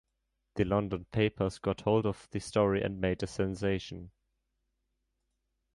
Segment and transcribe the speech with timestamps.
[0.55, 4.09] The London papers got hold of the story and made it a sensation.